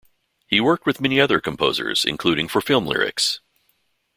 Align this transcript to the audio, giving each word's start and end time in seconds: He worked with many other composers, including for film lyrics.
He 0.47 0.59
worked 0.59 0.87
with 0.87 0.99
many 0.99 1.21
other 1.21 1.39
composers, 1.39 2.05
including 2.05 2.47
for 2.47 2.59
film 2.59 2.87
lyrics. 2.87 3.39